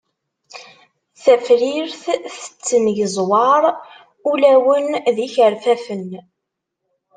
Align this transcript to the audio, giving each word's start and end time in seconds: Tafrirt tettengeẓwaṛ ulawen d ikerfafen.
Tafrirt 1.23 2.03
tettengeẓwaṛ 2.37 3.63
ulawen 4.31 4.87
d 5.15 5.17
ikerfafen. 5.27 6.07